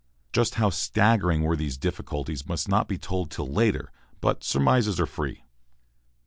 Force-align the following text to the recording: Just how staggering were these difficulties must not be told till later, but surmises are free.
Just 0.33 0.55
how 0.55 0.71
staggering 0.71 1.43
were 1.43 1.55
these 1.55 1.77
difficulties 1.77 2.47
must 2.47 2.67
not 2.67 2.87
be 2.87 2.97
told 2.97 3.29
till 3.29 3.45
later, 3.47 3.91
but 4.19 4.43
surmises 4.43 4.99
are 4.99 5.05
free. 5.05 5.43